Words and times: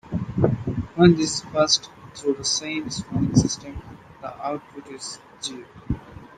When 0.95 1.13
this 1.15 1.35
is 1.35 1.41
passed 1.41 1.91
through 2.15 2.33
the 2.33 2.43
same 2.43 2.89
smoothing 2.89 3.35
system, 3.35 3.79
the 4.23 4.35
output 4.43 4.87
is 4.87 5.19
zero. 5.43 5.67